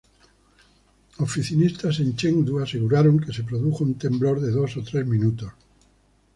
[1.19, 5.53] Oficinistas en Chengdu aseguraron que "se produjo un temblor de dos o tres minutos".